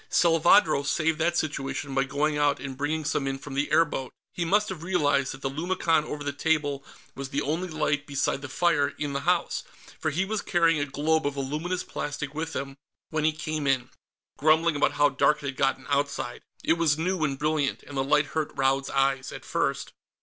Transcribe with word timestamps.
Salvadro 0.09 0.81
saved 0.81 1.19
that 1.19 1.37
situation 1.37 1.93
by 1.93 2.03
going 2.03 2.35
out 2.35 2.59
and 2.59 2.75
bringing 2.75 3.05
some 3.05 3.27
in 3.27 3.37
from 3.37 3.53
the 3.53 3.71
airboat. 3.71 4.11
He 4.33 4.43
must 4.43 4.69
have 4.69 4.81
realized 4.81 5.31
that 5.31 5.43
the 5.43 5.49
lumicon 5.51 6.05
over 6.05 6.23
the 6.23 6.33
table 6.33 6.83
was 7.13 7.29
the 7.29 7.43
only 7.43 7.67
light 7.67 8.07
beside 8.07 8.41
the 8.41 8.49
fire 8.49 8.95
in 8.97 9.13
the 9.13 9.19
house, 9.29 9.63
for 9.99 10.09
he 10.09 10.25
was 10.25 10.41
carrying 10.41 10.79
a 10.79 10.87
globe 10.87 11.27
of 11.27 11.35
the 11.35 11.39
luminous 11.41 11.83
plastic 11.83 12.33
with 12.33 12.55
him 12.55 12.77
when 13.11 13.25
he 13.25 13.31
came 13.31 13.67
in, 13.67 13.91
grumbling 14.39 14.75
about 14.75 14.93
how 14.93 15.09
dark 15.09 15.43
it 15.43 15.49
had 15.49 15.55
gotten 15.57 15.85
outside. 15.87 16.41
It 16.63 16.79
was 16.79 16.97
new 16.97 17.23
and 17.23 17.37
brilliant, 17.37 17.83
and 17.83 17.95
the 17.95 18.03
light 18.03 18.25
hurt 18.33 18.49
Raud's 18.55 18.89
eyes, 18.89 19.31
at 19.31 19.45
first. 19.45 19.93